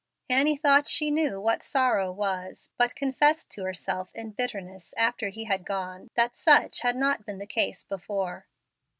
Annie 0.31 0.57
thought 0.57 0.87
she 0.87 1.11
knew 1.11 1.39
what 1.39 1.61
sorrow 1.61 2.11
was, 2.11 2.71
but 2.75 2.95
confessed 2.95 3.51
to 3.51 3.65
herself 3.65 4.09
in 4.15 4.31
bitterness, 4.31 4.95
after 4.97 5.29
he 5.29 5.43
had 5.43 5.63
gone, 5.63 6.09
that 6.15 6.33
such 6.33 6.79
had 6.79 6.95
not 6.95 7.23
been 7.23 7.37
the 7.37 7.45
case 7.45 7.83
before. 7.83 8.47